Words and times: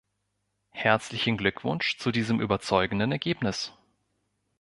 Herzlichen 0.71 1.37
Glückwunsch 1.37 1.99
zu 1.99 2.09
diesem 2.11 2.39
überzeugenden 2.41 3.11
Ergebnis! 3.11 3.71